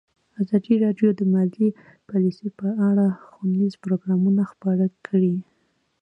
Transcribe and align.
ازادي 0.41 0.73
راډیو 0.85 1.09
د 1.15 1.21
مالي 1.33 1.67
پالیسي 2.09 2.49
په 2.59 2.67
اړه 2.89 3.05
ښوونیز 3.25 3.73
پروګرامونه 3.83 4.43
خپاره 4.51 4.85
کړي. 5.07 5.35